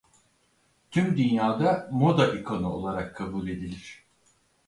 Tüm 0.91 1.17
dünyada 1.17 1.89
moda 1.91 2.33
ikonu 2.33 2.69
olarak 2.73 3.15
kabul 3.15 3.47
edilir. 3.49 4.03